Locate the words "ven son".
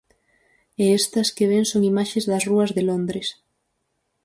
1.51-1.81